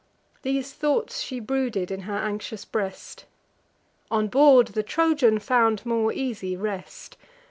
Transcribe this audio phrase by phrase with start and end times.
[0.41, 3.25] These thoughts she brooded in her anxious breast.
[4.09, 7.17] On board, the Trojan found more easy rest.